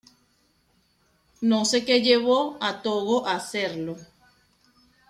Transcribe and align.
No 1.41 1.63
se 1.63 1.85
que 1.85 2.01
llevó 2.01 2.57
a 2.59 2.81
Togo 2.81 3.27
a 3.27 3.35
hacerlo. 3.35 3.97